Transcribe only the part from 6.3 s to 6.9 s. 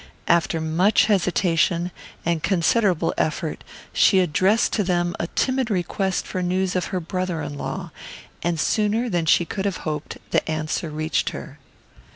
news of